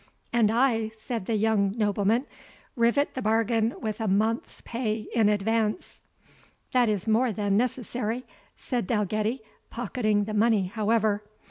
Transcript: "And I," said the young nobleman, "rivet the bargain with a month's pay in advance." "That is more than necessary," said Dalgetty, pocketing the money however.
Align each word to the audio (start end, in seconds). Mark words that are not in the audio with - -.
"And 0.33 0.49
I," 0.49 0.89
said 0.97 1.27
the 1.27 1.35
young 1.35 1.77
nobleman, 1.77 2.25
"rivet 2.75 3.13
the 3.13 3.21
bargain 3.21 3.75
with 3.81 4.01
a 4.01 4.07
month's 4.07 4.59
pay 4.65 5.05
in 5.13 5.29
advance." 5.29 6.01
"That 6.71 6.89
is 6.89 7.07
more 7.07 7.31
than 7.31 7.55
necessary," 7.55 8.25
said 8.57 8.87
Dalgetty, 8.87 9.41
pocketing 9.69 10.23
the 10.23 10.33
money 10.33 10.65
however. 10.65 11.23